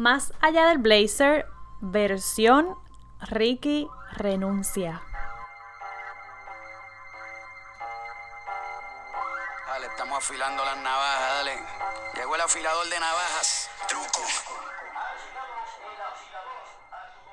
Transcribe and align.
Más 0.00 0.32
allá 0.40 0.68
del 0.68 0.78
blazer, 0.78 1.46
versión 1.82 2.74
Ricky 3.20 3.86
renuncia. 4.12 5.02
Dale, 9.66 9.86
estamos 9.88 10.16
afilando 10.16 10.64
las 10.64 10.78
navajas, 10.78 11.30
dale. 11.36 11.52
Llegó 12.16 12.34
el 12.34 12.40
afilador 12.40 12.88
de 12.88 12.98
navajas. 12.98 13.68
Truco. 13.88 14.26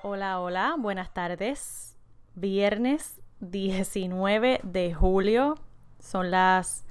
Hola, 0.04 0.42
hola, 0.42 0.76
buenas 0.78 1.14
tardes. 1.14 1.96
Viernes 2.36 3.22
19 3.40 4.60
de 4.64 4.94
julio. 4.94 5.56
Son 6.00 6.32
las 6.32 6.86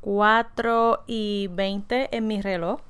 4 0.00 1.04
y 1.06 1.48
20 1.48 2.16
en 2.16 2.26
mi 2.26 2.40
reloj. 2.40 2.80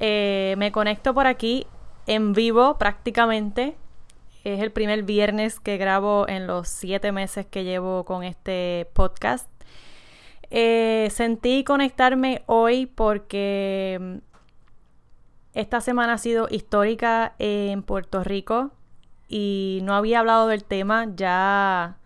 Eh, 0.00 0.54
me 0.58 0.70
conecto 0.70 1.12
por 1.12 1.26
aquí 1.26 1.66
en 2.06 2.32
vivo 2.32 2.78
prácticamente. 2.78 3.76
Es 4.44 4.60
el 4.60 4.70
primer 4.70 5.02
viernes 5.02 5.58
que 5.58 5.76
grabo 5.76 6.26
en 6.28 6.46
los 6.46 6.68
siete 6.68 7.10
meses 7.10 7.46
que 7.46 7.64
llevo 7.64 8.04
con 8.04 8.22
este 8.22 8.88
podcast. 8.92 9.50
Eh, 10.50 11.08
sentí 11.10 11.64
conectarme 11.64 12.42
hoy 12.46 12.86
porque 12.86 13.98
mm, 14.00 14.16
esta 15.54 15.80
semana 15.80 16.14
ha 16.14 16.18
sido 16.18 16.46
histórica 16.48 17.34
en 17.40 17.82
Puerto 17.82 18.22
Rico 18.22 18.70
y 19.26 19.80
no 19.82 19.94
había 19.94 20.20
hablado 20.20 20.46
del 20.46 20.62
tema. 20.62 21.06
Ya, 21.16 21.98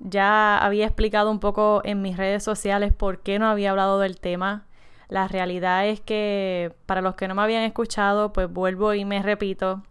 ya 0.00 0.58
había 0.58 0.86
explicado 0.86 1.30
un 1.30 1.38
poco 1.38 1.80
en 1.84 2.02
mis 2.02 2.16
redes 2.16 2.42
sociales 2.42 2.92
por 2.92 3.20
qué 3.20 3.38
no 3.38 3.46
había 3.46 3.70
hablado 3.70 4.00
del 4.00 4.18
tema. 4.18 4.66
La 5.10 5.26
realidad 5.26 5.88
es 5.88 6.00
que 6.00 6.72
para 6.86 7.02
los 7.02 7.16
que 7.16 7.26
no 7.26 7.34
me 7.34 7.42
habían 7.42 7.64
escuchado, 7.64 8.32
pues 8.32 8.50
vuelvo 8.50 8.94
y 8.94 9.04
me 9.04 9.20
repito, 9.20 9.82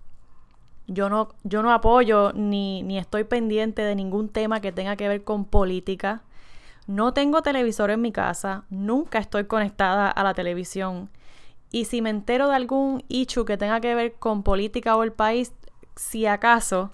yo 0.87 1.09
no, 1.09 1.35
yo 1.43 1.61
no 1.61 1.73
apoyo 1.73 2.31
ni, 2.33 2.83
ni 2.83 2.97
estoy 2.97 3.25
pendiente 3.25 3.81
de 3.81 3.95
ningún 3.95 4.29
tema 4.29 4.61
que 4.61 4.71
tenga 4.71 4.95
que 4.95 5.09
ver 5.09 5.25
con 5.25 5.43
política. 5.43 6.23
No 6.87 7.13
tengo 7.13 7.41
televisor 7.41 7.91
en 7.91 8.01
mi 8.01 8.13
casa, 8.13 8.63
nunca 8.69 9.19
estoy 9.19 9.43
conectada 9.43 10.09
a 10.09 10.23
la 10.23 10.33
televisión. 10.33 11.09
Y 11.69 11.85
si 11.85 12.01
me 12.01 12.09
entero 12.09 12.47
de 12.47 12.55
algún 12.55 13.03
issue 13.09 13.43
que 13.43 13.57
tenga 13.57 13.81
que 13.81 13.95
ver 13.95 14.13
con 14.13 14.41
política 14.41 14.95
o 14.95 15.03
el 15.03 15.11
país, 15.11 15.53
si 15.97 16.27
acaso, 16.27 16.91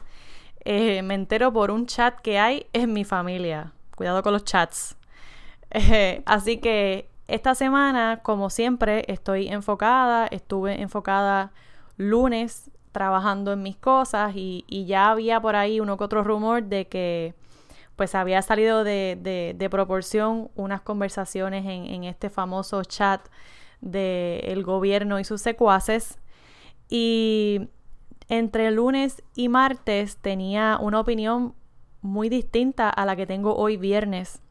eh, 0.61 1.03
me 1.03 1.14
entero 1.14 1.53
por 1.53 1.69
un 1.69 1.86
chat 1.86 2.19
que 2.21 2.39
hay 2.39 2.66
en 2.73 2.92
mi 2.92 3.05
familia. 3.05 3.71
Cuidado 3.95 4.23
con 4.23 4.33
los 4.33 4.44
chats. 4.44 4.97
Eh, 5.77 6.21
así 6.25 6.59
que 6.59 7.09
esta 7.27 7.55
semana, 7.55 8.21
como 8.23 8.49
siempre, 8.49 9.03
estoy 9.07 9.47
enfocada, 9.47 10.27
estuve 10.27 10.81
enfocada 10.81 11.51
lunes 11.97 12.69
trabajando 12.91 13.51
en 13.53 13.63
mis 13.63 13.75
cosas 13.77 14.33
y, 14.35 14.63
ya 14.87 15.09
había 15.09 15.41
por 15.41 15.55
ahí 15.55 15.79
uno 15.79 15.97
que 15.97 16.03
otro 16.03 16.23
rumor 16.23 16.63
de 16.63 16.87
que 16.87 17.33
pues 17.95 18.13
había 18.13 18.41
salido 18.41 18.83
de, 18.83 19.67
proporción 19.71 20.49
unas 20.55 20.81
conversaciones 20.81 21.65
en, 21.65 22.03
este 22.03 22.29
famoso 22.29 22.83
chat 22.83 23.21
del 23.81 24.63
gobierno 24.63 25.19
y 25.19 25.23
sus 25.23 25.41
secuaces 25.41 26.19
y 26.87 27.69
entre 28.29 28.71
lunes 28.71 29.23
y 29.35 29.49
martes 29.49 30.17
tenía 30.17 30.77
una 30.81 30.99
opinión 30.99 31.53
muy 32.01 32.29
distinta 32.29 32.89
a 32.89 33.05
la 33.05 33.15
que 33.15 33.25
tengo 33.25 33.55
hoy 33.55 33.77
viernes. 33.77 34.41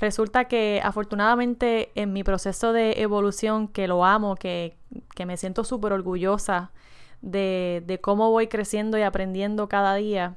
Resulta 0.00 0.46
que 0.46 0.80
afortunadamente 0.82 1.92
en 1.94 2.12
mi 2.12 2.24
proceso 2.24 2.72
de 2.72 3.00
evolución, 3.02 3.68
que 3.68 3.86
lo 3.86 4.04
amo, 4.04 4.36
que, 4.36 4.76
me 5.24 5.36
siento 5.36 5.64
súper 5.64 5.92
orgullosa 5.92 6.72
de, 7.20 7.98
cómo 8.02 8.30
voy 8.30 8.48
creciendo 8.48 8.98
y 8.98 9.02
aprendiendo 9.02 9.68
cada 9.68 9.94
día, 9.94 10.36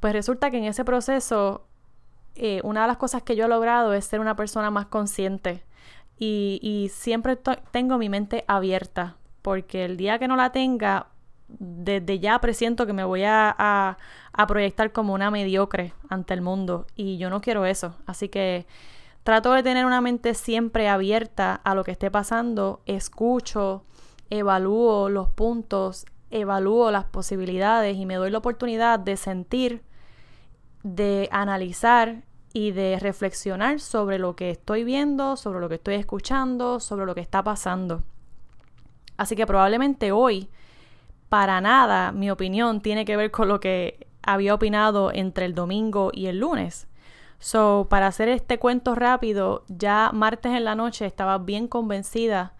pues 0.00 0.12
resulta 0.12 0.50
que 0.50 0.58
en 0.58 0.64
ese 0.64 0.84
proceso 0.84 1.66
eh, 2.34 2.60
una 2.62 2.82
de 2.82 2.88
las 2.88 2.98
cosas 2.98 3.22
que 3.22 3.34
yo 3.34 3.46
he 3.46 3.48
logrado 3.48 3.94
es 3.94 4.04
ser 4.04 4.20
una 4.20 4.36
persona 4.36 4.70
más 4.70 4.86
consciente. 4.86 5.64
Y, 6.20 6.90
siempre 6.92 7.38
tengo 7.70 7.96
mi 7.96 8.08
mente 8.08 8.44
abierta, 8.48 9.16
porque 9.40 9.84
el 9.84 9.96
día 9.96 10.18
que 10.18 10.26
no 10.26 10.34
la 10.34 10.50
tenga, 10.50 11.06
desde 11.48 12.18
ya 12.18 12.38
presiento 12.40 12.86
que 12.86 12.92
me 12.92 13.04
voy 13.04 13.24
a, 13.24 13.96
a 14.32 14.46
proyectar 14.46 14.92
como 14.92 15.14
una 15.14 15.30
mediocre 15.30 15.92
ante 16.08 16.34
el 16.34 16.42
mundo 16.42 16.86
y 16.94 17.18
yo 17.18 17.30
no 17.30 17.40
quiero 17.40 17.66
eso. 17.66 17.96
Así 18.06 18.28
que 18.28 18.66
Trato 19.28 19.52
de 19.52 19.62
tener 19.62 19.84
una 19.84 20.00
mente 20.00 20.32
siempre 20.32 20.88
abierta 20.88 21.60
a 21.62 21.74
lo 21.74 21.84
que 21.84 21.90
esté 21.90 22.10
pasando, 22.10 22.80
escucho, 22.86 23.84
evalúo 24.30 25.10
los 25.10 25.28
puntos, 25.28 26.06
evalúo 26.30 26.90
las 26.90 27.04
posibilidades 27.04 27.98
y 27.98 28.06
me 28.06 28.14
doy 28.14 28.30
la 28.30 28.38
oportunidad 28.38 28.98
de 28.98 29.18
sentir, 29.18 29.82
de 30.82 31.28
analizar 31.30 32.22
y 32.54 32.70
de 32.70 32.98
reflexionar 32.98 33.80
sobre 33.80 34.18
lo 34.18 34.34
que 34.34 34.48
estoy 34.48 34.82
viendo, 34.82 35.36
sobre 35.36 35.60
lo 35.60 35.68
que 35.68 35.74
estoy 35.74 35.96
escuchando, 35.96 36.80
sobre 36.80 37.04
lo 37.04 37.14
que 37.14 37.20
está 37.20 37.42
pasando. 37.42 38.04
Así 39.18 39.36
que 39.36 39.46
probablemente 39.46 40.10
hoy, 40.10 40.48
para 41.28 41.60
nada, 41.60 42.12
mi 42.12 42.30
opinión 42.30 42.80
tiene 42.80 43.04
que 43.04 43.16
ver 43.16 43.30
con 43.30 43.48
lo 43.48 43.60
que 43.60 44.06
había 44.22 44.54
opinado 44.54 45.12
entre 45.12 45.44
el 45.44 45.54
domingo 45.54 46.10
y 46.12 46.26
el 46.26 46.38
lunes. 46.38 46.86
So, 47.38 47.86
para 47.88 48.08
hacer 48.08 48.28
este 48.28 48.58
cuento 48.58 48.94
rápido, 48.94 49.64
ya 49.68 50.10
martes 50.12 50.52
en 50.52 50.64
la 50.64 50.74
noche 50.74 51.06
estaba 51.06 51.38
bien 51.38 51.68
convencida 51.68 52.54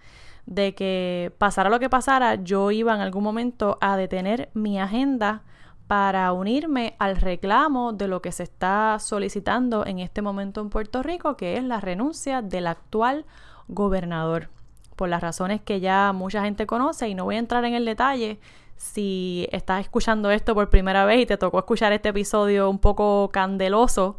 de 0.47 0.75
que 0.75 1.33
pasara 1.37 1.69
lo 1.69 1.79
que 1.79 1.91
pasara, 1.91 2.37
yo 2.37 2.71
iba 2.71 2.95
en 2.95 3.01
algún 3.01 3.23
momento 3.23 3.77
a 3.81 3.97
detener 3.97 4.49
mi 4.55 4.81
agenda 4.81 5.43
para 5.89 6.33
unirme 6.33 6.95
al 6.99 7.17
reclamo 7.17 7.93
de 7.93 8.09
lo 8.09 8.23
que 8.23 8.33
se 8.33 8.45
está 8.45 8.99
solicitando 8.99 9.85
en 9.85 9.99
este 9.99 10.23
momento 10.23 10.61
en 10.61 10.71
Puerto 10.71 11.03
Rico, 11.03 11.37
que 11.37 11.57
es 11.57 11.65
la 11.65 11.81
renuncia 11.81 12.41
del 12.41 12.67
actual 12.67 13.27
gobernador. 13.69 14.49
Por 14.99 15.09
las 15.09 15.23
razones 15.23 15.61
que 15.61 15.79
ya 15.79 16.13
mucha 16.13 16.43
gente 16.43 16.67
conoce 16.67 17.09
y 17.09 17.15
no 17.15 17.23
voy 17.23 17.37
a 17.37 17.39
entrar 17.39 17.65
en 17.65 17.75
el 17.75 17.85
detalle. 17.85 18.41
Si 18.77 19.49
estás 19.53 19.83
escuchando 19.83 20.33
esto 20.33 20.57
por 20.57 20.71
primera 20.71 21.05
vez 21.05 21.21
y 21.21 21.27
te 21.27 21.37
tocó 21.37 21.61
escuchar 21.61 21.93
este 21.93 22.09
episodio 22.09 22.69
un 22.69 22.81
poco 22.81 23.31
candeloso, 23.33 24.19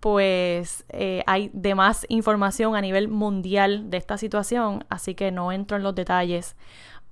pues 0.00 0.86
eh, 0.88 1.22
hay 1.26 1.50
demás 1.52 2.06
información 2.08 2.76
a 2.76 2.80
nivel 2.80 3.08
mundial 3.08 3.90
de 3.90 3.98
esta 3.98 4.16
situación, 4.16 4.86
así 4.88 5.14
que 5.14 5.30
no 5.32 5.52
entro 5.52 5.76
en 5.76 5.82
los 5.82 5.94
detalles. 5.94 6.56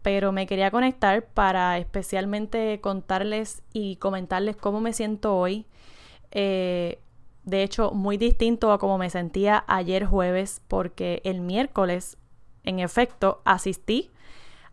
Pero 0.00 0.32
me 0.32 0.46
quería 0.46 0.70
conectar 0.70 1.26
para 1.26 1.76
especialmente 1.76 2.80
contarles 2.80 3.62
y 3.74 3.96
comentarles 3.96 4.56
cómo 4.56 4.80
me 4.80 4.94
siento 4.94 5.36
hoy. 5.36 5.66
Eh, 6.30 7.00
de 7.44 7.62
hecho, 7.64 7.90
muy 7.90 8.16
distinto 8.16 8.72
a 8.72 8.78
cómo 8.78 8.96
me 8.96 9.10
sentía 9.10 9.62
ayer 9.66 10.06
jueves, 10.06 10.62
porque 10.68 11.20
el 11.24 11.42
miércoles, 11.42 12.16
en 12.64 12.80
efecto, 12.80 13.40
asistí 13.44 14.10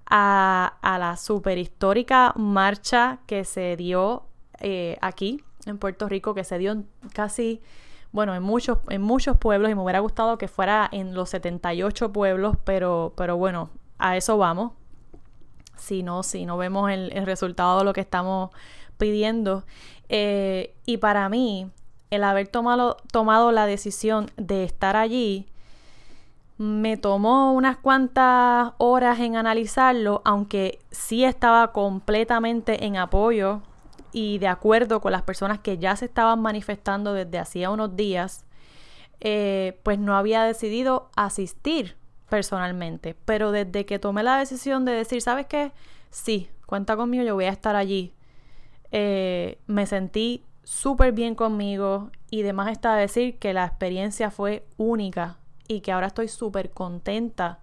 a, 0.05 0.97
la 0.99 1.15
super 1.17 1.57
histórica 1.57 2.33
marcha 2.35 3.19
que 3.27 3.45
se 3.45 3.77
dio 3.77 4.25
eh, 4.59 4.97
aquí 5.01 5.43
en 5.65 5.77
Puerto 5.77 6.09
Rico, 6.09 6.33
que 6.33 6.43
se 6.43 6.57
dio 6.57 6.83
casi 7.13 7.61
bueno, 8.11 8.35
en 8.35 8.43
muchos, 8.43 8.79
en 8.89 9.01
muchos 9.01 9.37
pueblos 9.37 9.71
y 9.71 9.75
me 9.75 9.81
hubiera 9.81 9.99
gustado 9.99 10.37
que 10.37 10.47
fuera 10.47 10.87
en 10.91 11.13
los 11.13 11.29
78 11.29 12.11
pueblos, 12.11 12.57
pero, 12.65 13.13
pero 13.15 13.37
bueno, 13.37 13.69
a 13.99 14.17
eso 14.17 14.37
vamos. 14.37 14.73
Si 15.77 16.03
no, 16.03 16.21
si 16.21 16.45
no 16.45 16.57
vemos 16.57 16.91
el, 16.91 17.25
resultado 17.25 17.79
de 17.79 17.85
lo 17.85 17.93
que 17.93 18.01
estamos 18.01 18.51
pidiendo. 18.97 19.63
Eh, 20.09 20.75
y 20.85 20.97
para 20.97 21.29
mí, 21.29 21.71
el 22.09 22.23
haber 22.23 22.49
tomado, 22.49 22.97
tomado 23.11 23.51
la 23.51 23.65
decisión 23.65 24.29
de 24.35 24.65
estar 24.65 24.97
allí, 24.97 25.47
me 26.61 26.95
tomó 26.95 27.53
unas 27.53 27.77
cuantas 27.77 28.73
horas 28.77 29.19
en 29.19 29.35
analizarlo, 29.35 30.21
aunque 30.25 30.77
sí 30.91 31.23
estaba 31.23 31.71
completamente 31.71 32.85
en 32.85 32.97
apoyo 32.97 33.63
y 34.11 34.37
de 34.37 34.47
acuerdo 34.47 35.01
con 35.01 35.11
las 35.11 35.23
personas 35.23 35.57
que 35.57 35.79
ya 35.79 35.95
se 35.95 36.05
estaban 36.05 36.39
manifestando 36.39 37.13
desde 37.13 37.39
hacía 37.39 37.71
unos 37.71 37.95
días, 37.95 38.45
eh, 39.21 39.79
pues 39.81 39.97
no 39.97 40.15
había 40.15 40.43
decidido 40.43 41.09
asistir 41.15 41.95
personalmente. 42.29 43.15
Pero 43.25 43.51
desde 43.51 43.87
que 43.87 43.97
tomé 43.97 44.21
la 44.21 44.37
decisión 44.37 44.85
de 44.85 44.91
decir, 44.91 45.19
¿sabes 45.23 45.47
qué? 45.47 45.71
Sí, 46.11 46.47
cuenta 46.67 46.95
conmigo, 46.95 47.23
yo 47.23 47.33
voy 47.33 47.45
a 47.45 47.49
estar 47.49 47.75
allí. 47.75 48.13
Eh, 48.91 49.57
me 49.65 49.87
sentí 49.87 50.45
súper 50.63 51.11
bien 51.11 51.33
conmigo 51.33 52.11
y 52.29 52.43
demás 52.43 52.71
está 52.71 52.93
decir 52.93 53.39
que 53.39 53.51
la 53.51 53.65
experiencia 53.65 54.29
fue 54.29 54.63
única 54.77 55.39
y 55.71 55.81
que 55.81 55.91
ahora 55.91 56.07
estoy 56.07 56.27
súper 56.27 56.71
contenta 56.71 57.59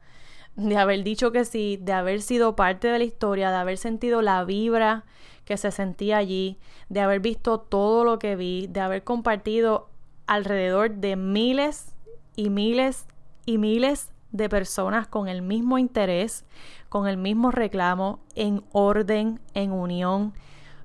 de 0.57 0.77
haber 0.77 1.05
dicho 1.05 1.31
que 1.31 1.45
sí, 1.45 1.79
de 1.81 1.93
haber 1.93 2.23
sido 2.23 2.57
parte 2.57 2.89
de 2.89 2.99
la 2.99 3.05
historia, 3.05 3.51
de 3.51 3.57
haber 3.57 3.77
sentido 3.77 4.23
la 4.23 4.45
vibra 4.45 5.05
que 5.45 5.57
se 5.57 5.71
sentía 5.71 6.17
allí, 6.17 6.59
de 6.89 7.01
haber 7.01 7.21
visto 7.21 7.61
todo 7.61 8.05
lo 8.05 8.19
que 8.19 8.35
vi, 8.35 8.67
de 8.67 8.81
haber 8.81 9.05
compartido 9.05 9.89
alrededor 10.27 10.91
de 10.97 11.17
miles 11.17 11.95
y 12.35 12.51
miles 12.51 13.07
y 13.47 13.59
miles 13.59 14.13
de 14.33 14.49
personas 14.49 15.07
con 15.07 15.29
el 15.29 15.43
mismo 15.43 15.79
interés, 15.79 16.45
con 16.89 17.07
el 17.07 17.19
mismo 17.19 17.51
reclamo, 17.51 18.21
en 18.35 18.65
orden, 18.73 19.39
en 19.55 19.73
unión. 19.73 20.33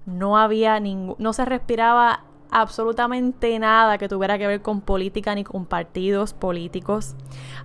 No 0.06 0.38
había 0.38 0.80
ningún, 0.80 1.16
no 1.20 1.34
se 1.34 1.46
respiraba 1.46 2.26
absolutamente 2.54 3.58
nada 3.60 3.98
que 3.98 4.08
tuviera 4.08 4.38
que 4.38 4.48
ver 4.48 4.62
con 4.62 4.82
política 4.82 5.34
ni 5.36 5.44
con 5.44 5.66
partidos 5.66 6.34
políticos. 6.34 7.16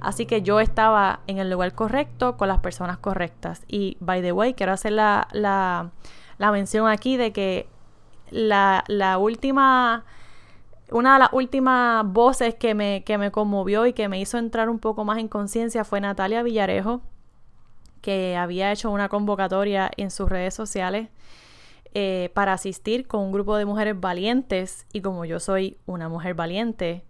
Así 0.00 0.26
que 0.26 0.42
yo 0.42 0.60
estaba 0.60 1.20
en 1.26 1.38
el 1.38 1.50
lugar 1.50 1.74
correcto 1.74 2.36
con 2.36 2.48
las 2.48 2.58
personas 2.60 2.98
correctas. 2.98 3.62
Y, 3.68 3.96
by 4.00 4.22
the 4.22 4.32
way, 4.32 4.54
quiero 4.54 4.72
hacer 4.72 4.92
la, 4.92 5.28
la, 5.32 5.90
la 6.38 6.52
mención 6.52 6.88
aquí 6.88 7.16
de 7.16 7.32
que 7.32 7.68
la, 8.30 8.84
la 8.88 9.18
última 9.18 10.04
una 10.90 11.14
de 11.14 11.18
las 11.18 11.32
últimas 11.32 12.02
voces 12.06 12.54
que 12.54 12.74
me, 12.74 13.04
que 13.04 13.18
me 13.18 13.30
conmovió 13.30 13.84
y 13.84 13.92
que 13.92 14.08
me 14.08 14.18
hizo 14.18 14.38
entrar 14.38 14.70
un 14.70 14.78
poco 14.78 15.04
más 15.04 15.18
en 15.18 15.28
conciencia 15.28 15.84
fue 15.84 16.00
Natalia 16.00 16.42
Villarejo, 16.42 17.02
que 18.00 18.36
había 18.36 18.72
hecho 18.72 18.90
una 18.90 19.10
convocatoria 19.10 19.90
en 19.98 20.10
sus 20.10 20.30
redes 20.30 20.54
sociales 20.54 21.08
eh, 21.94 22.30
para 22.34 22.52
asistir 22.52 23.06
con 23.06 23.20
un 23.20 23.32
grupo 23.32 23.56
de 23.56 23.64
mujeres 23.64 23.98
valientes 23.98 24.86
y 24.92 25.00
como 25.00 25.24
yo 25.24 25.40
soy 25.40 25.76
una 25.86 26.08
mujer 26.08 26.34
valiente, 26.34 27.04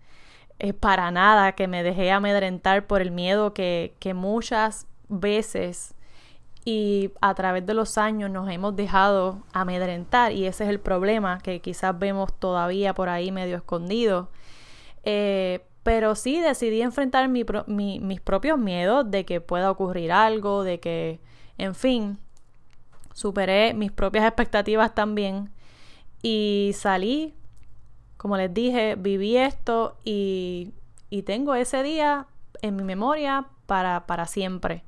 es 0.59 0.75
para 0.75 1.11
nada 1.11 1.53
que 1.53 1.69
me 1.69 1.83
dejé 1.83 2.11
amedrentar 2.11 2.87
por 2.87 3.01
el 3.01 3.11
miedo 3.11 3.55
que, 3.55 3.95
que 3.99 4.15
muchas 4.15 4.87
veces 5.09 5.95
y 6.65 7.13
a 7.23 7.35
través 7.35 7.65
de 7.65 7.73
los 7.73 7.97
años 7.97 8.31
nos 8.31 8.51
hemos 8.51 8.77
dejado 8.77 9.43
amedrentar 9.53 10.33
y 10.33 10.47
ese 10.47 10.65
es 10.65 10.71
el 10.71 10.81
problema 10.81 11.39
que 11.39 11.61
quizás 11.61 11.99
vemos 11.99 12.33
todavía 12.39 12.93
por 12.93 13.09
ahí 13.09 13.33
medio 13.33 13.57
escondido. 13.57 14.29
Eh, 15.05 15.65
pero 15.83 16.15
sí 16.15 16.39
decidí 16.39 16.83
enfrentar 16.83 17.31
mis 17.31 18.21
propios 18.21 18.59
miedos 18.59 19.11
de 19.11 19.25
que 19.25 19.41
pueda 19.41 19.71
ocurrir 19.71 20.13
algo, 20.13 20.63
de 20.63 20.81
que, 20.81 21.21
en 21.57 21.75
fin, 21.75 22.19
superé 23.19 23.75
mis 23.75 23.91
propias 23.91 24.25
expectativas 24.25 24.95
también 24.95 25.51
y 26.23 26.71
salí, 26.77 27.35
como 28.17 28.37
les 28.37 28.55
dije, 28.55 28.95
viví 28.97 29.37
esto 29.37 29.97
y, 30.05 30.73
y 31.11 31.23
tengo 31.23 31.57
ese 31.57 31.83
día 31.83 32.29
en 32.63 32.77
mi 32.77 32.85
memoria 32.85 33.47
para, 33.67 34.07
para 34.07 34.27
siempre. 34.27 34.85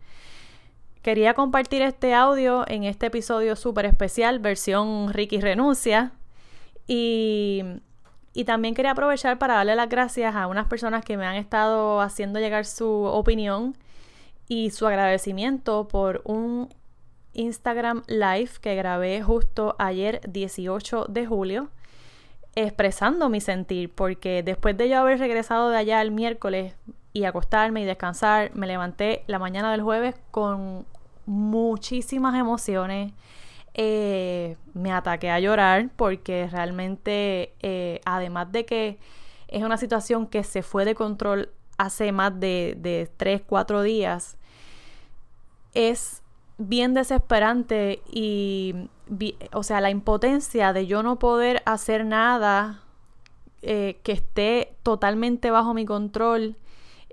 Quería 1.02 1.34
compartir 1.34 1.82
este 1.82 2.14
audio 2.14 2.64
en 2.68 2.84
este 2.84 3.06
episodio 3.06 3.56
súper 3.56 3.86
especial, 3.86 4.38
versión 4.38 5.12
Ricky 5.12 5.40
Renuncia. 5.40 6.12
Y, 6.86 7.64
y, 8.32 8.44
también 8.44 8.74
quería 8.74 8.92
aprovechar 8.92 9.38
para 9.38 9.54
darle 9.54 9.74
las 9.74 9.88
gracias 9.88 10.36
a 10.36 10.46
unas 10.46 10.68
personas 10.68 11.04
que 11.04 11.16
me 11.16 11.26
han 11.26 11.36
estado 11.36 12.00
haciendo 12.00 12.38
llegar 12.38 12.64
su 12.64 12.86
opinión 12.86 13.76
y 14.46 14.70
su 14.70 14.86
agradecimiento 14.86 15.88
por 15.88 16.22
un 16.24 16.68
Instagram 17.34 18.02
Live 18.06 18.50
que 18.60 18.74
grabé 18.74 19.22
justo 19.22 19.76
ayer 19.78 20.20
18 20.28 21.06
de 21.08 21.26
julio 21.26 21.68
expresando 22.54 23.28
mi 23.28 23.40
sentir 23.40 23.90
porque 23.90 24.42
después 24.42 24.76
de 24.76 24.88
yo 24.88 24.98
haber 24.98 25.18
regresado 25.18 25.70
de 25.70 25.76
allá 25.76 26.02
el 26.02 26.10
miércoles 26.10 26.74
y 27.12 27.24
acostarme 27.24 27.82
y 27.82 27.84
descansar, 27.84 28.54
me 28.54 28.66
levanté 28.66 29.24
la 29.26 29.38
mañana 29.38 29.72
del 29.72 29.82
jueves 29.82 30.14
con 30.30 30.86
muchísimas 31.26 32.34
emociones. 32.38 33.12
Eh, 33.74 34.56
me 34.74 34.92
ataqué 34.92 35.30
a 35.30 35.40
llorar 35.40 35.90
porque 35.96 36.48
realmente, 36.50 37.52
eh, 37.60 38.00
además 38.04 38.50
de 38.52 38.64
que 38.64 38.98
es 39.48 39.62
una 39.62 39.76
situación 39.76 40.26
que 40.26 40.44
se 40.44 40.62
fue 40.62 40.84
de 40.84 40.94
control 40.94 41.50
hace 41.78 42.12
más 42.12 42.38
de, 42.38 42.76
de 42.78 43.10
3, 43.16 43.42
4 43.46 43.82
días, 43.82 44.36
es 45.72 46.19
bien 46.60 46.92
desesperante 46.92 48.02
y, 48.06 48.74
o 49.52 49.62
sea, 49.62 49.80
la 49.80 49.90
impotencia 49.90 50.72
de 50.72 50.86
yo 50.86 51.02
no 51.02 51.18
poder 51.18 51.62
hacer 51.64 52.04
nada 52.04 52.82
eh, 53.62 53.98
que 54.02 54.12
esté 54.12 54.74
totalmente 54.82 55.50
bajo 55.50 55.72
mi 55.72 55.86
control 55.86 56.56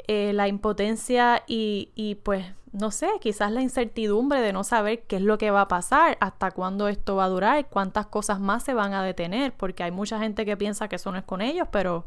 eh, 0.08 0.34
la 0.34 0.48
impotencia 0.48 1.44
y, 1.48 1.92
y 1.96 2.16
pues 2.16 2.46
no 2.74 2.92
sé, 2.92 3.10
quizás 3.22 3.52
la 3.52 3.62
incertidumbre 3.62 4.42
de 4.42 4.52
no 4.52 4.64
saber 4.66 5.04
qué 5.04 5.16
es 5.16 5.22
lo 5.22 5.38
que 5.38 5.50
va 5.50 5.62
a 5.62 5.68
pasar, 5.68 6.18
hasta 6.20 6.52
cuándo 6.52 6.90
esto 6.90 7.16
va 7.16 7.26
a 7.26 7.30
durar, 7.30 7.68
cuántas 7.70 8.06
cosas 8.06 8.40
más 8.40 8.64
se 8.64 8.74
van 8.74 8.94
a 8.94 9.02
detener, 9.02 9.54
porque 9.54 9.84
hay 9.84 9.92
mucha 9.92 10.20
gente 10.20 10.46
que 10.46 10.58
piensa 10.58 10.90
que 10.90 10.98
eso 10.98 11.12
no 11.12 11.18
es 11.18 11.24
con 11.24 11.42
ellos, 11.42 11.70
pero 11.72 12.06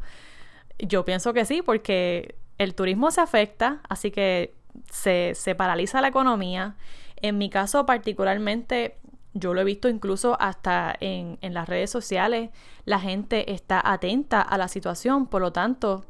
yo 0.79 1.03
pienso 1.03 1.33
que 1.33 1.45
sí, 1.45 1.61
porque 1.61 2.35
el 2.59 2.75
turismo 2.75 3.09
se 3.09 3.21
afecta, 3.21 3.81
así 3.89 4.11
que 4.11 4.53
se, 4.91 5.33
se 5.35 5.55
paraliza 5.55 6.01
la 6.01 6.09
economía. 6.09 6.75
En 7.21 7.37
mi 7.37 7.49
caso 7.49 7.85
particularmente, 7.85 8.97
yo 9.33 9.53
lo 9.53 9.61
he 9.61 9.63
visto 9.63 9.89
incluso 9.89 10.37
hasta 10.39 10.95
en, 10.99 11.37
en 11.41 11.53
las 11.53 11.69
redes 11.69 11.89
sociales, 11.89 12.49
la 12.85 12.99
gente 12.99 13.53
está 13.53 13.81
atenta 13.83 14.41
a 14.41 14.57
la 14.57 14.67
situación, 14.67 15.27
por 15.27 15.41
lo 15.41 15.51
tanto, 15.51 16.03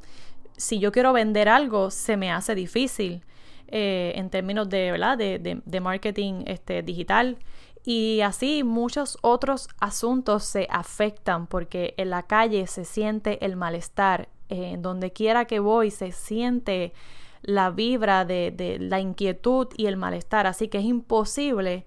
si 0.57 0.79
yo 0.79 0.91
quiero 0.91 1.13
vender 1.13 1.49
algo, 1.49 1.91
se 1.91 2.17
me 2.17 2.31
hace 2.31 2.55
difícil 2.55 3.23
eh, 3.67 4.13
en 4.15 4.29
términos 4.29 4.69
de, 4.69 4.91
¿verdad? 4.91 5.17
de, 5.17 5.61
de, 5.63 5.79
marketing 5.79 6.43
este, 6.45 6.83
digital. 6.83 7.37
Y 7.83 8.21
así 8.21 8.63
muchos 8.63 9.17
otros 9.21 9.69
asuntos 9.79 10.43
se 10.43 10.67
afectan 10.69 11.47
porque 11.47 11.95
en 11.97 12.09
la 12.09 12.23
calle 12.23 12.67
se 12.67 12.85
siente 12.85 13.43
el 13.43 13.55
malestar. 13.55 14.29
Eh, 14.49 14.71
en 14.73 14.81
donde 14.81 15.13
quiera 15.13 15.45
que 15.45 15.59
voy 15.59 15.91
se 15.91 16.11
siente 16.11 16.91
la 17.41 17.71
vibra 17.71 18.25
de, 18.25 18.51
de 18.51 18.79
la 18.79 18.99
inquietud 18.99 19.67
y 19.77 19.88
el 19.88 19.97
malestar. 19.97 20.47
Así 20.47 20.67
que 20.67 20.79
es 20.79 20.85
imposible 20.85 21.85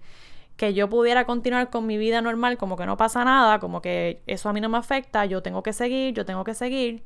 que 0.57 0.75
yo 0.75 0.89
pudiera 0.89 1.25
continuar 1.25 1.71
con 1.71 1.87
mi 1.87 1.99
vida 1.99 2.21
normal 2.21 2.59
como 2.59 2.77
que 2.77 2.87
no 2.87 2.97
pasa 2.97 3.25
nada, 3.25 3.59
como 3.59 3.83
que 3.83 4.23
eso 4.27 4.49
a 4.49 4.53
mí 4.53 4.61
no 4.61 4.69
me 4.69 4.79
afecta, 4.79 5.25
yo 5.27 5.43
tengo 5.43 5.63
que 5.63 5.73
seguir, 5.73 6.15
yo 6.15 6.25
tengo 6.25 6.45
que 6.45 6.55
seguir. 6.55 7.03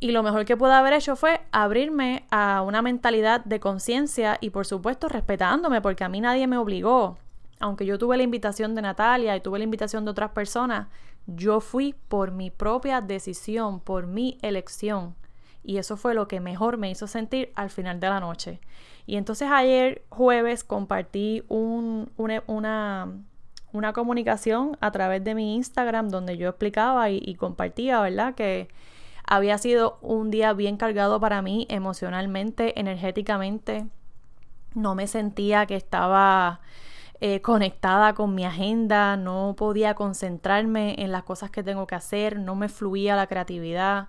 Y 0.00 0.12
lo 0.12 0.22
mejor 0.22 0.44
que 0.44 0.56
pude 0.56 0.72
haber 0.72 0.92
hecho 0.92 1.16
fue 1.16 1.40
abrirme 1.50 2.24
a 2.30 2.62
una 2.62 2.82
mentalidad 2.82 3.44
de 3.44 3.58
conciencia 3.58 4.38
y 4.40 4.50
por 4.50 4.64
supuesto 4.64 5.08
respetándome, 5.08 5.80
porque 5.80 6.04
a 6.04 6.08
mí 6.08 6.20
nadie 6.20 6.46
me 6.46 6.56
obligó. 6.56 7.18
Aunque 7.60 7.84
yo 7.84 7.98
tuve 7.98 8.16
la 8.16 8.22
invitación 8.22 8.76
de 8.76 8.82
Natalia 8.82 9.36
y 9.36 9.40
tuve 9.40 9.58
la 9.58 9.64
invitación 9.64 10.04
de 10.04 10.12
otras 10.12 10.30
personas, 10.30 10.86
yo 11.26 11.60
fui 11.60 11.94
por 12.08 12.30
mi 12.30 12.50
propia 12.50 13.00
decisión, 13.00 13.80
por 13.80 14.06
mi 14.06 14.38
elección. 14.40 15.16
Y 15.68 15.76
eso 15.76 15.98
fue 15.98 16.14
lo 16.14 16.28
que 16.28 16.40
mejor 16.40 16.78
me 16.78 16.90
hizo 16.90 17.06
sentir 17.06 17.52
al 17.54 17.68
final 17.68 18.00
de 18.00 18.08
la 18.08 18.20
noche. 18.20 18.58
Y 19.04 19.16
entonces 19.16 19.50
ayer 19.50 20.02
jueves 20.08 20.64
compartí 20.64 21.44
un, 21.48 22.10
una, 22.16 22.42
una, 23.72 23.92
comunicación 23.92 24.78
a 24.80 24.90
través 24.92 25.22
de 25.24 25.34
mi 25.34 25.56
Instagram 25.56 26.08
donde 26.08 26.38
yo 26.38 26.48
explicaba 26.48 27.10
y, 27.10 27.34
compartía, 27.34 28.00
¿verdad? 28.00 28.34
Que 28.34 28.68
había 29.26 29.58
sido 29.58 29.98
un 30.00 30.30
día 30.30 30.54
bien 30.54 30.78
cargado 30.78 31.20
para 31.20 31.42
mí 31.42 31.66
emocionalmente, 31.68 32.80
energéticamente. 32.80 33.86
No 34.74 34.94
me 34.94 35.06
sentía 35.06 35.66
que 35.66 35.76
estaba 35.76 36.62
eh, 37.20 37.42
conectada 37.42 38.14
con 38.14 38.34
mi 38.34 38.46
agenda, 38.46 39.18
no 39.18 39.54
podía 39.54 39.94
concentrarme 39.94 40.94
en 40.96 41.12
las 41.12 41.24
cosas 41.24 41.50
que 41.50 41.62
tengo 41.62 41.86
que 41.86 41.94
hacer, 41.94 42.38
no 42.38 42.54
me 42.54 42.70
fluía 42.70 43.16
la 43.16 43.26
creatividad. 43.26 44.08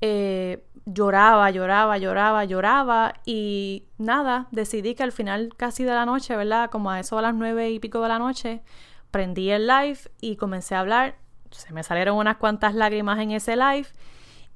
Eh, 0.00 0.62
lloraba, 0.86 1.50
lloraba, 1.50 1.98
lloraba, 1.98 2.44
lloraba 2.44 3.14
y 3.24 3.84
nada, 3.98 4.46
decidí 4.52 4.94
que 4.94 5.02
al 5.02 5.12
final 5.12 5.52
casi 5.56 5.84
de 5.84 5.92
la 5.92 6.06
noche, 6.06 6.36
¿verdad? 6.36 6.70
Como 6.70 6.90
a 6.90 7.00
eso 7.00 7.18
a 7.18 7.22
las 7.22 7.34
nueve 7.34 7.70
y 7.70 7.80
pico 7.80 8.00
de 8.00 8.08
la 8.08 8.18
noche, 8.18 8.62
prendí 9.10 9.50
el 9.50 9.66
live 9.66 9.98
y 10.20 10.36
comencé 10.36 10.74
a 10.74 10.80
hablar. 10.80 11.16
Se 11.50 11.72
me 11.72 11.82
salieron 11.82 12.16
unas 12.16 12.36
cuantas 12.36 12.74
lágrimas 12.74 13.18
en 13.18 13.32
ese 13.32 13.56
live 13.56 13.86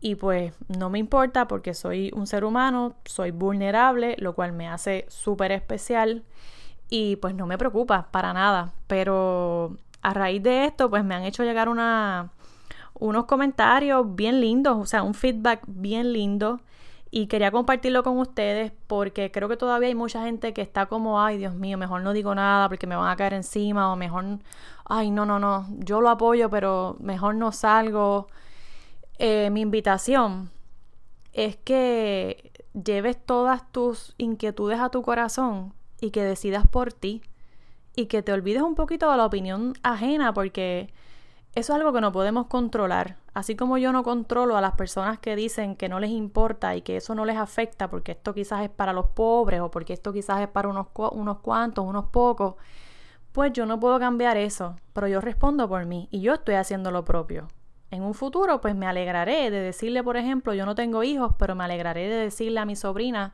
y 0.00 0.14
pues 0.14 0.54
no 0.68 0.88
me 0.88 0.98
importa 0.98 1.48
porque 1.48 1.74
soy 1.74 2.10
un 2.14 2.26
ser 2.26 2.44
humano, 2.44 2.94
soy 3.04 3.32
vulnerable, 3.32 4.16
lo 4.18 4.34
cual 4.34 4.52
me 4.52 4.68
hace 4.68 5.06
súper 5.08 5.52
especial 5.52 6.24
y 6.88 7.16
pues 7.16 7.34
no 7.34 7.46
me 7.46 7.58
preocupa 7.58 8.08
para 8.12 8.32
nada. 8.32 8.72
Pero 8.86 9.76
a 10.02 10.14
raíz 10.14 10.42
de 10.42 10.64
esto 10.64 10.88
pues 10.90 11.04
me 11.04 11.14
han 11.14 11.24
hecho 11.24 11.42
llegar 11.42 11.68
una, 11.68 12.30
unos 13.00 13.24
comentarios 13.24 14.14
bien 14.14 14.40
lindos, 14.40 14.78
o 14.78 14.86
sea, 14.86 15.02
un 15.02 15.14
feedback 15.14 15.62
bien 15.66 16.12
lindo. 16.12 16.60
Y 17.12 17.26
quería 17.26 17.50
compartirlo 17.50 18.04
con 18.04 18.18
ustedes 18.18 18.72
porque 18.86 19.32
creo 19.32 19.48
que 19.48 19.56
todavía 19.56 19.88
hay 19.88 19.96
mucha 19.96 20.22
gente 20.22 20.52
que 20.52 20.62
está 20.62 20.86
como, 20.86 21.20
ay 21.20 21.38
Dios 21.38 21.54
mío, 21.56 21.76
mejor 21.76 22.02
no 22.02 22.12
digo 22.12 22.34
nada 22.36 22.68
porque 22.68 22.86
me 22.86 22.94
van 22.94 23.10
a 23.10 23.16
caer 23.16 23.34
encima 23.34 23.92
o 23.92 23.96
mejor, 23.96 24.24
ay 24.84 25.10
no, 25.10 25.26
no, 25.26 25.40
no, 25.40 25.66
yo 25.78 26.00
lo 26.00 26.08
apoyo 26.08 26.48
pero 26.50 26.96
mejor 27.00 27.34
no 27.34 27.50
salgo 27.50 28.28
eh, 29.22 29.50
mi 29.50 29.60
invitación 29.60 30.50
es 31.34 31.56
que 31.56 32.52
lleves 32.72 33.18
todas 33.22 33.70
tus 33.70 34.14
inquietudes 34.16 34.80
a 34.80 34.88
tu 34.88 35.02
corazón 35.02 35.74
y 36.00 36.10
que 36.10 36.24
decidas 36.24 36.66
por 36.66 36.94
ti 36.94 37.20
y 37.94 38.06
que 38.06 38.22
te 38.22 38.32
olvides 38.32 38.62
un 38.62 38.74
poquito 38.74 39.10
de 39.10 39.18
la 39.18 39.26
opinión 39.26 39.74
ajena 39.82 40.32
porque 40.32 40.90
eso 41.54 41.72
es 41.72 41.78
algo 41.78 41.92
que 41.92 42.00
no 42.00 42.12
podemos 42.12 42.46
controlar. 42.46 43.16
Así 43.34 43.56
como 43.56 43.76
yo 43.76 43.92
no 43.92 44.04
controlo 44.04 44.56
a 44.56 44.60
las 44.60 44.72
personas 44.72 45.18
que 45.18 45.34
dicen 45.34 45.74
que 45.74 45.88
no 45.88 45.98
les 45.98 46.10
importa 46.10 46.76
y 46.76 46.82
que 46.82 46.96
eso 46.96 47.14
no 47.14 47.24
les 47.24 47.36
afecta 47.36 47.90
porque 47.90 48.12
esto 48.12 48.34
quizás 48.34 48.62
es 48.62 48.70
para 48.70 48.92
los 48.92 49.06
pobres 49.06 49.60
o 49.60 49.70
porque 49.70 49.92
esto 49.92 50.12
quizás 50.12 50.40
es 50.40 50.48
para 50.48 50.68
unos, 50.68 50.86
unos 51.12 51.38
cuantos, 51.38 51.84
unos 51.84 52.06
pocos, 52.06 52.54
pues 53.32 53.52
yo 53.52 53.66
no 53.66 53.80
puedo 53.80 53.98
cambiar 53.98 54.36
eso, 54.36 54.76
pero 54.92 55.08
yo 55.08 55.20
respondo 55.20 55.68
por 55.68 55.86
mí 55.86 56.08
y 56.10 56.20
yo 56.20 56.34
estoy 56.34 56.54
haciendo 56.54 56.90
lo 56.90 57.04
propio. 57.04 57.48
En 57.90 58.02
un 58.04 58.14
futuro, 58.14 58.60
pues 58.60 58.76
me 58.76 58.86
alegraré 58.86 59.50
de 59.50 59.60
decirle, 59.60 60.04
por 60.04 60.16
ejemplo, 60.16 60.54
yo 60.54 60.64
no 60.64 60.76
tengo 60.76 61.02
hijos, 61.02 61.34
pero 61.36 61.56
me 61.56 61.64
alegraré 61.64 62.08
de 62.08 62.16
decirle 62.16 62.60
a 62.60 62.64
mi 62.64 62.76
sobrina, 62.76 63.32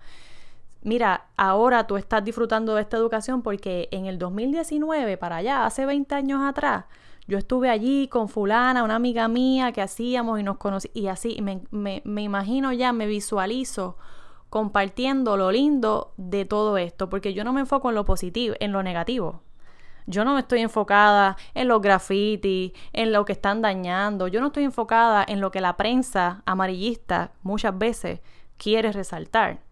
mira, 0.83 1.27
ahora 1.37 1.87
tú 1.87 1.99
estás 1.99 2.25
disfrutando 2.25 2.75
de 2.75 2.81
esta 2.81 2.97
educación 2.97 3.43
porque 3.43 3.89
en 3.91 4.07
el 4.07 4.19
2019, 4.19 5.19
para 5.19 5.37
allá, 5.37 5.67
hace 5.67 5.85
20 5.85 6.15
años 6.15 6.41
atrás, 6.43 6.87
yo 7.26 7.38
estuve 7.38 7.71
allí 7.71 8.09
con 8.09 8.28
fulana, 8.28 8.85
una 8.85 8.95
amiga 8.95 9.28
mía 9.28 9.73
que 9.73 9.83
hacíamos 9.83 10.38
y 10.40 10.42
nos 10.42 10.59
conocí, 10.59 10.90
y 10.95 11.09
así 11.09 11.40
me, 11.42 11.62
me, 11.71 12.02
me 12.04 12.23
imagino 12.23 12.73
ya, 12.73 12.92
me 12.92 13.06
visualizo 13.06 13.97
compartiendo 14.49 15.37
lo 15.37 15.50
lindo 15.50 16.12
de 16.16 16.45
todo 16.45 16.78
esto, 16.78 17.09
porque 17.09 17.35
yo 17.35 17.45
no 17.45 17.52
me 17.52 17.61
enfoco 17.61 17.88
en 17.88 17.95
lo 17.97 18.04
positivo, 18.04 18.54
en 18.61 18.73
lo 18.73 18.83
negativo. 18.83 19.42
Yo 20.06 20.25
no 20.25 20.35
me 20.35 20.40
estoy 20.40 20.61
enfocada 20.61 21.37
en 21.54 21.66
los 21.66 21.83
grafitis, 21.83 22.73
en 22.92 23.12
lo 23.12 23.25
que 23.25 23.33
están 23.33 23.61
dañando. 23.61 24.28
Yo 24.28 24.40
no 24.40 24.49
estoy 24.49 24.62
enfocada 24.62 25.25
en 25.26 25.40
lo 25.40 25.50
que 25.50 25.61
la 25.61 25.76
prensa 25.76 26.42
amarillista 26.47 27.33
muchas 27.42 27.76
veces 27.76 28.21
quiere 28.56 28.92
resaltar. 28.92 29.66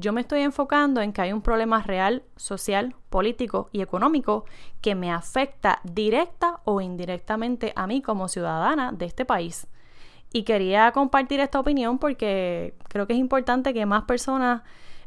Yo 0.00 0.14
me 0.14 0.22
estoy 0.22 0.40
enfocando 0.40 1.02
en 1.02 1.12
que 1.12 1.20
hay 1.20 1.32
un 1.32 1.42
problema 1.42 1.82
real, 1.82 2.22
social, 2.36 2.94
político 3.10 3.68
y 3.70 3.82
económico 3.82 4.46
que 4.80 4.94
me 4.94 5.12
afecta 5.12 5.80
directa 5.84 6.60
o 6.64 6.80
indirectamente 6.80 7.74
a 7.76 7.86
mí 7.86 8.00
como 8.00 8.28
ciudadana 8.28 8.92
de 8.92 9.04
este 9.04 9.26
país. 9.26 9.66
Y 10.32 10.44
quería 10.44 10.90
compartir 10.92 11.40
esta 11.40 11.60
opinión 11.60 11.98
porque 11.98 12.74
creo 12.88 13.06
que 13.06 13.12
es 13.12 13.18
importante 13.18 13.74
que 13.74 13.84
más 13.84 14.04
personas 14.04 14.62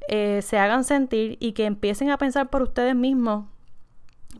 eh, 0.10 0.42
se 0.44 0.60
hagan 0.60 0.84
sentir 0.84 1.38
y 1.40 1.54
que 1.54 1.66
empiecen 1.66 2.12
a 2.12 2.18
pensar 2.18 2.50
por 2.50 2.62
ustedes 2.62 2.96
mismos 2.96 3.46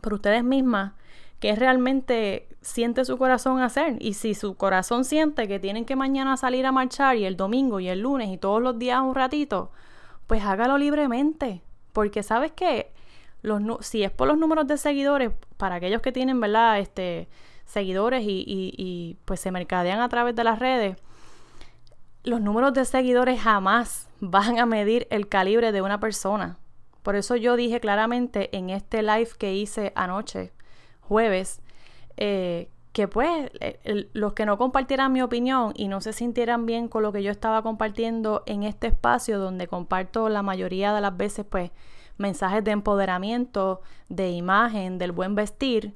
por 0.00 0.14
ustedes 0.14 0.44
mismas 0.44 0.92
qué 1.40 1.56
realmente 1.56 2.48
siente 2.60 3.04
su 3.04 3.18
corazón 3.18 3.60
hacer. 3.60 3.96
Y 4.00 4.14
si 4.14 4.34
su 4.34 4.54
corazón 4.54 5.04
siente 5.04 5.48
que 5.48 5.58
tienen 5.58 5.84
que 5.84 5.96
mañana 5.96 6.36
salir 6.36 6.66
a 6.66 6.72
marchar 6.72 7.16
y 7.16 7.24
el 7.24 7.36
domingo 7.36 7.80
y 7.80 7.88
el 7.88 8.00
lunes 8.00 8.28
y 8.30 8.38
todos 8.38 8.62
los 8.62 8.78
días 8.78 9.00
un 9.02 9.14
ratito, 9.14 9.72
pues 10.26 10.42
hágalo 10.42 10.78
libremente. 10.78 11.62
Porque 11.92 12.22
sabes 12.22 12.52
que 12.52 12.92
los, 13.42 13.62
si 13.86 14.02
es 14.02 14.10
por 14.10 14.28
los 14.28 14.38
números 14.38 14.66
de 14.66 14.76
seguidores, 14.76 15.30
para 15.56 15.76
aquellos 15.76 16.02
que 16.02 16.12
tienen, 16.12 16.40
¿verdad? 16.40 16.80
Este, 16.80 17.28
seguidores 17.64 18.22
y, 18.24 18.44
y 18.46 19.16
pues 19.24 19.40
se 19.40 19.50
mercadean 19.50 20.00
a 20.00 20.08
través 20.08 20.34
de 20.34 20.44
las 20.44 20.58
redes, 20.58 20.96
los 22.24 22.40
números 22.40 22.72
de 22.72 22.84
seguidores 22.84 23.40
jamás 23.40 24.08
van 24.20 24.58
a 24.58 24.66
medir 24.66 25.06
el 25.10 25.28
calibre 25.28 25.72
de 25.72 25.82
una 25.82 26.00
persona. 26.00 26.58
Por 27.02 27.16
eso 27.16 27.36
yo 27.36 27.54
dije 27.54 27.80
claramente 27.80 28.56
en 28.56 28.70
este 28.70 29.02
live 29.02 29.28
que 29.38 29.54
hice 29.54 29.92
anoche, 29.94 30.52
jueves, 31.02 31.60
eh, 32.16 32.70
que 32.94 33.08
pues 33.08 33.50
los 34.12 34.34
que 34.34 34.46
no 34.46 34.56
compartieran 34.56 35.12
mi 35.12 35.20
opinión 35.20 35.72
y 35.74 35.88
no 35.88 36.00
se 36.00 36.12
sintieran 36.12 36.64
bien 36.64 36.86
con 36.86 37.02
lo 37.02 37.10
que 37.12 37.24
yo 37.24 37.32
estaba 37.32 37.60
compartiendo 37.60 38.44
en 38.46 38.62
este 38.62 38.86
espacio 38.86 39.40
donde 39.40 39.66
comparto 39.66 40.28
la 40.28 40.42
mayoría 40.42 40.94
de 40.94 41.00
las 41.00 41.16
veces 41.16 41.44
pues 41.44 41.72
mensajes 42.18 42.62
de 42.62 42.70
empoderamiento, 42.70 43.82
de 44.08 44.30
imagen, 44.30 44.98
del 44.98 45.10
buen 45.10 45.34
vestir, 45.34 45.94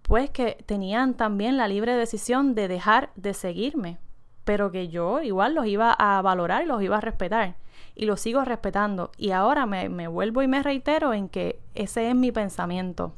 pues 0.00 0.30
que 0.30 0.56
tenían 0.64 1.12
también 1.12 1.58
la 1.58 1.68
libre 1.68 1.94
decisión 1.94 2.54
de 2.54 2.66
dejar 2.66 3.10
de 3.16 3.34
seguirme, 3.34 3.98
pero 4.44 4.72
que 4.72 4.88
yo 4.88 5.20
igual 5.20 5.54
los 5.54 5.66
iba 5.66 5.92
a 5.92 6.22
valorar 6.22 6.62
y 6.62 6.66
los 6.66 6.82
iba 6.82 6.96
a 6.96 7.02
respetar 7.02 7.56
y 7.94 8.06
lo 8.06 8.16
sigo 8.16 8.42
respetando. 8.42 9.12
Y 9.18 9.32
ahora 9.32 9.66
me, 9.66 10.08
vuelvo 10.08 10.42
y 10.42 10.48
me 10.48 10.62
reitero 10.62 11.12
en 11.12 11.28
que 11.28 11.60
ese 11.74 12.08
es 12.08 12.14
mi 12.14 12.32
pensamiento. 12.32 13.12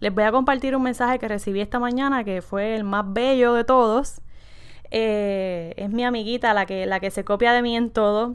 Les 0.00 0.14
voy 0.14 0.24
a 0.24 0.30
compartir 0.30 0.76
un 0.76 0.82
mensaje 0.82 1.18
que 1.18 1.26
recibí 1.26 1.60
esta 1.60 1.80
mañana 1.80 2.22
que 2.22 2.40
fue 2.40 2.76
el 2.76 2.84
más 2.84 3.04
bello 3.12 3.54
de 3.54 3.64
todos. 3.64 4.20
Eh, 4.90 5.74
es 5.76 5.90
mi 5.90 6.04
amiguita 6.04 6.54
la 6.54 6.66
que, 6.66 6.86
la 6.86 7.00
que 7.00 7.10
se 7.10 7.24
copia 7.24 7.52
de 7.52 7.62
mí 7.62 7.76
en 7.76 7.90
todo. 7.90 8.32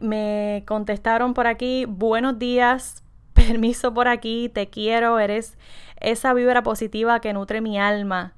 Me 0.00 0.64
contestaron 0.66 1.34
por 1.34 1.46
aquí, 1.46 1.84
buenos 1.86 2.38
días, 2.38 3.04
permiso 3.32 3.94
por 3.94 4.08
aquí, 4.08 4.48
te 4.48 4.68
quiero, 4.68 5.18
eres 5.18 5.56
esa 6.00 6.34
vibra 6.34 6.62
positiva 6.62 7.20
que 7.20 7.32
nutre 7.32 7.60
mi 7.60 7.78
alma. 7.78 8.34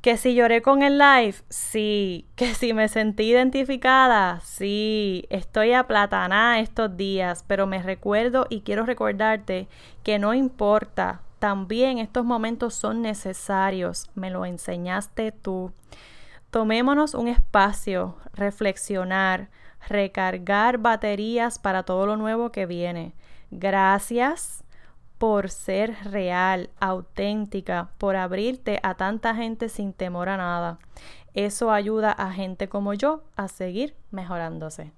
Que 0.00 0.16
si 0.16 0.34
lloré 0.34 0.62
con 0.62 0.82
el 0.82 0.98
live, 0.98 1.34
sí. 1.48 2.26
Que 2.36 2.54
si 2.54 2.72
me 2.72 2.88
sentí 2.88 3.24
identificada, 3.24 4.40
sí. 4.40 5.26
Estoy 5.28 5.72
aplatanada 5.72 6.60
estos 6.60 6.96
días, 6.96 7.44
pero 7.46 7.66
me 7.66 7.82
recuerdo 7.82 8.46
y 8.48 8.60
quiero 8.60 8.86
recordarte 8.86 9.68
que 10.04 10.18
no 10.18 10.34
importa. 10.34 11.22
También 11.40 11.98
estos 11.98 12.24
momentos 12.24 12.74
son 12.74 13.02
necesarios. 13.02 14.10
Me 14.14 14.30
lo 14.30 14.44
enseñaste 14.44 15.32
tú. 15.32 15.72
Tomémonos 16.50 17.14
un 17.14 17.28
espacio, 17.28 18.16
reflexionar, 18.32 19.48
recargar 19.88 20.78
baterías 20.78 21.58
para 21.58 21.82
todo 21.82 22.06
lo 22.06 22.16
nuevo 22.16 22.50
que 22.50 22.66
viene. 22.66 23.14
Gracias 23.50 24.64
por 25.18 25.50
ser 25.50 25.96
real, 26.04 26.70
auténtica, 26.80 27.90
por 27.98 28.16
abrirte 28.16 28.78
a 28.82 28.94
tanta 28.94 29.34
gente 29.34 29.68
sin 29.68 29.92
temor 29.92 30.28
a 30.28 30.36
nada. 30.36 30.78
Eso 31.34 31.70
ayuda 31.70 32.12
a 32.12 32.32
gente 32.32 32.68
como 32.68 32.94
yo 32.94 33.22
a 33.36 33.48
seguir 33.48 33.94
mejorándose. 34.10 34.92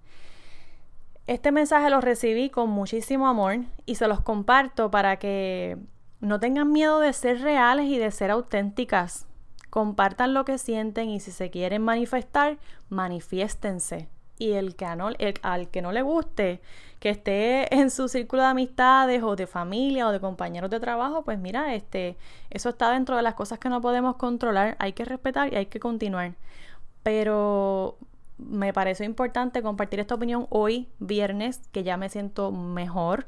Este 1.26 1.52
mensaje 1.52 1.90
lo 1.90 2.00
recibí 2.00 2.50
con 2.50 2.70
muchísimo 2.70 3.28
amor 3.28 3.60
y 3.86 3.94
se 3.94 4.08
los 4.08 4.20
comparto 4.20 4.90
para 4.90 5.16
que 5.16 5.78
no 6.20 6.40
tengan 6.40 6.72
miedo 6.72 7.00
de 7.00 7.12
ser 7.12 7.40
reales 7.40 7.86
y 7.86 7.98
de 7.98 8.10
ser 8.10 8.30
auténticas. 8.30 9.26
Compartan 9.70 10.34
lo 10.34 10.44
que 10.44 10.58
sienten 10.58 11.08
y 11.08 11.20
si 11.20 11.30
se 11.30 11.50
quieren 11.50 11.82
manifestar, 11.82 12.58
manifiéstense. 12.88 14.08
Y 14.38 14.52
el 14.52 14.74
que 14.74 14.86
al 14.86 15.68
que 15.68 15.82
no 15.82 15.92
le 15.92 16.02
guste, 16.02 16.60
que 17.00 17.11
esté 17.11 17.75
en 17.75 17.90
su 17.90 18.09
círculo 18.09 18.42
de 18.42 18.49
amistades 18.49 19.23
o 19.23 19.35
de 19.35 19.47
familia 19.47 20.07
o 20.07 20.12
de 20.12 20.21
compañeros 20.21 20.71
de 20.71 20.78
trabajo, 20.80 21.25
pues 21.25 21.38
mira, 21.38 21.75
este, 21.75 22.16
eso 22.50 22.69
está 22.69 22.92
dentro 22.92 23.16
de 23.16 23.23
las 23.23 23.35
cosas 23.35 23.59
que 23.59 23.71
no 23.71 23.80
podemos 23.80 24.16
controlar, 24.16 24.76
hay 24.78 24.92
que 24.92 25.04
respetar 25.04 25.52
y 25.52 25.57
hay 25.57 25.66
que 25.66 25.80
continuar. 25.80 26.35
Pero 27.02 27.97
me 28.38 28.73
pareció 28.73 29.07
importante 29.07 29.62
compartir 29.62 30.00
esta 30.00 30.14
opinión 30.14 30.47
hoy, 30.50 30.88
viernes, 30.99 31.62
que 31.73 31.83
ya 31.83 31.97
me 31.97 32.11
siento 32.11 32.52
mejor, 32.52 33.26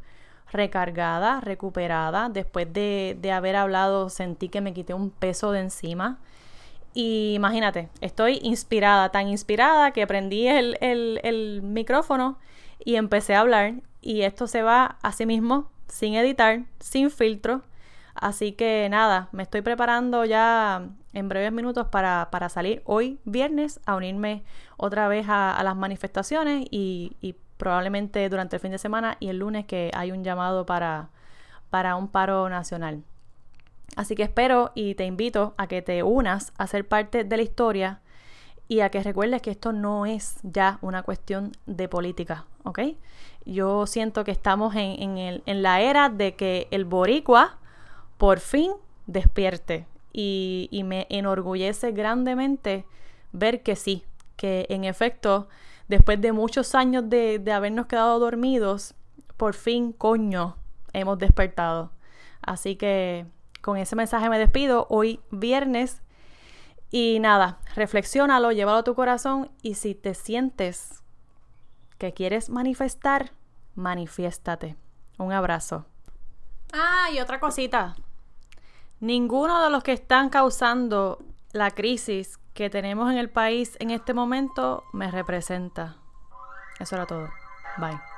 recargada, 0.52 1.40
recuperada. 1.40 2.28
Después 2.28 2.70
de, 2.72 3.16
de 3.20 3.32
haber 3.32 3.56
hablado, 3.56 4.10
sentí 4.10 4.48
que 4.50 4.60
me 4.60 4.74
quité 4.74 4.94
un 4.94 5.10
peso 5.10 5.50
de 5.52 5.60
encima. 5.60 6.18
Y 6.94 7.32
imagínate, 7.34 7.88
estoy 8.02 8.38
inspirada, 8.42 9.08
tan 9.10 9.28
inspirada 9.28 9.92
que 9.92 10.06
prendí 10.06 10.46
el, 10.46 10.76
el, 10.82 11.20
el 11.22 11.62
micrófono 11.62 12.38
y 12.84 12.96
empecé 12.96 13.34
a 13.34 13.40
hablar 13.40 13.74
y 14.00 14.22
esto 14.22 14.46
se 14.46 14.62
va 14.62 14.98
así 15.02 15.26
mismo, 15.26 15.70
sin 15.88 16.14
editar, 16.14 16.62
sin 16.80 17.10
filtro. 17.10 17.62
Así 18.14 18.52
que 18.52 18.88
nada, 18.90 19.28
me 19.32 19.42
estoy 19.42 19.62
preparando 19.62 20.24
ya 20.24 20.88
en 21.14 21.28
breves 21.28 21.52
minutos 21.52 21.86
para, 21.88 22.28
salir 22.48 22.82
hoy 22.84 23.18
viernes 23.24 23.80
a 23.86 23.96
unirme 23.96 24.44
otra 24.76 25.08
vez 25.08 25.26
a, 25.28 25.60
las 25.62 25.76
manifestaciones 25.76 26.66
y, 26.70 27.16
y, 27.20 27.36
probablemente 27.56 28.28
durante 28.28 28.56
el 28.56 28.60
fin 28.60 28.72
de 28.72 28.78
semana 28.78 29.16
y 29.20 29.28
el 29.28 29.38
lunes 29.38 29.66
que 29.66 29.92
hay 29.94 30.10
un 30.10 30.24
llamado 30.24 30.66
para, 30.66 31.10
para 31.70 31.94
un 31.94 32.08
paro 32.08 32.48
nacional. 32.48 33.04
Así 33.94 34.16
que 34.16 34.24
espero 34.24 34.72
y 34.74 34.96
te 34.96 35.04
invito 35.04 35.54
a 35.58 35.68
que 35.68 35.80
te 35.80 36.02
unas 36.02 36.52
a 36.58 36.66
ser 36.66 36.88
parte 36.88 37.22
de 37.22 37.36
la 37.36 37.42
historia 37.42 38.01
y 38.68 38.80
a 38.80 38.90
que 38.90 39.02
recuerdes 39.02 39.42
que 39.42 39.50
esto 39.50 39.72
no 39.72 40.06
es 40.06 40.36
ya 40.42 40.78
una 40.82 41.02
cuestión 41.02 41.52
de 41.66 41.88
política, 41.88 42.46
¿ok? 42.64 42.80
Yo 43.44 43.86
siento 43.86 44.24
que 44.24 44.30
estamos 44.30 44.74
en, 44.76 45.18
en 45.18 45.62
la 45.62 45.80
era 45.80 46.08
de 46.08 46.36
que 46.36 46.68
el 46.70 46.84
boricua 46.84 47.58
por 48.18 48.40
fin 48.40 48.72
despierte 49.06 49.86
y, 50.12 50.68
y, 50.70 50.84
me 50.84 51.06
enorgullece 51.10 51.92
grandemente 51.92 52.84
ver 53.32 53.62
que 53.62 53.76
sí, 53.76 54.04
que 54.36 54.66
en 54.68 54.84
efecto, 54.84 55.48
después 55.88 56.20
de 56.20 56.32
muchos 56.32 56.74
años 56.74 57.08
de, 57.08 57.38
de 57.38 57.52
habernos 57.52 57.86
quedado 57.86 58.18
dormidos, 58.18 58.94
por 59.36 59.54
fin, 59.54 59.92
coño, 59.92 60.56
hemos 60.92 61.18
despertado. 61.18 61.90
Así 62.42 62.76
que 62.76 63.26
con 63.60 63.76
ese 63.76 63.96
mensaje 63.96 64.28
me 64.28 64.38
despido. 64.38 64.86
Hoy 64.90 65.20
viernes 65.30 66.02
y 66.92 67.18
nada, 67.20 67.58
reflexiónalo, 67.74 68.52
llévalo 68.52 68.78
a 68.78 68.84
tu 68.84 68.94
corazón 68.94 69.50
y 69.62 69.74
si 69.74 69.94
te 69.94 70.12
sientes 70.14 71.02
que 71.96 72.12
quieres 72.12 72.50
manifestar, 72.50 73.32
manifiéstate. 73.74 74.76
Un 75.18 75.32
abrazo. 75.32 75.86
Ah, 76.74 77.08
y 77.10 77.18
otra 77.18 77.40
cosita. 77.40 77.96
Ninguno 79.00 79.64
de 79.64 79.70
los 79.70 79.82
que 79.82 79.92
están 79.92 80.28
causando 80.28 81.18
la 81.52 81.70
crisis 81.70 82.38
que 82.52 82.68
tenemos 82.68 83.10
en 83.10 83.16
el 83.16 83.30
país 83.30 83.76
en 83.80 83.90
este 83.90 84.12
momento 84.12 84.84
me 84.92 85.10
representa. 85.10 85.96
Eso 86.78 86.96
era 86.96 87.06
todo. 87.06 87.30
Bye. 87.78 88.11